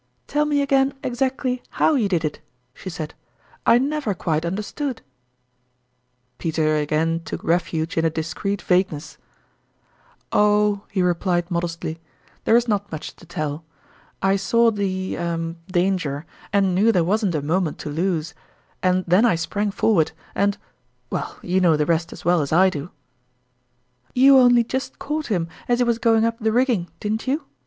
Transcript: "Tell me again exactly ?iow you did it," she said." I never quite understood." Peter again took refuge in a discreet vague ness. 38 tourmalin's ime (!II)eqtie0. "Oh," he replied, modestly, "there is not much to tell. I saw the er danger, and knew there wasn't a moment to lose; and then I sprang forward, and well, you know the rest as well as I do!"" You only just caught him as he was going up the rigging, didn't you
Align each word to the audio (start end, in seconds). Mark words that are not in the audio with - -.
"Tell 0.27 0.45
me 0.45 0.63
again 0.63 0.95
exactly 1.03 1.61
?iow 1.77 1.93
you 1.93 2.09
did 2.09 2.25
it," 2.25 2.39
she 2.73 2.89
said." 2.89 3.13
I 3.67 3.77
never 3.77 4.15
quite 4.15 4.47
understood." 4.47 5.03
Peter 6.39 6.75
again 6.77 7.21
took 7.23 7.43
refuge 7.43 7.95
in 7.97 8.03
a 8.03 8.09
discreet 8.09 8.63
vague 8.63 8.91
ness. 8.91 9.19
38 10.31 10.31
tourmalin's 10.31 10.31
ime 10.31 10.39
(!II)eqtie0. 10.39 10.39
"Oh," 10.39 10.83
he 10.89 11.01
replied, 11.03 11.51
modestly, 11.51 11.99
"there 12.45 12.55
is 12.57 12.67
not 12.67 12.91
much 12.91 13.15
to 13.15 13.27
tell. 13.27 13.63
I 14.23 14.37
saw 14.37 14.71
the 14.71 15.17
er 15.19 15.55
danger, 15.71 16.25
and 16.51 16.73
knew 16.73 16.91
there 16.91 17.03
wasn't 17.03 17.35
a 17.35 17.43
moment 17.43 17.77
to 17.81 17.89
lose; 17.91 18.33
and 18.81 19.03
then 19.07 19.23
I 19.23 19.35
sprang 19.35 19.69
forward, 19.69 20.13
and 20.33 20.57
well, 21.11 21.37
you 21.43 21.61
know 21.61 21.77
the 21.77 21.85
rest 21.85 22.11
as 22.11 22.25
well 22.25 22.41
as 22.41 22.51
I 22.51 22.71
do!"" 22.71 22.89
You 24.15 24.39
only 24.39 24.63
just 24.63 24.97
caught 24.97 25.27
him 25.27 25.47
as 25.67 25.77
he 25.77 25.83
was 25.83 25.99
going 25.99 26.25
up 26.25 26.39
the 26.39 26.51
rigging, 26.51 26.89
didn't 26.99 27.27
you 27.27 27.45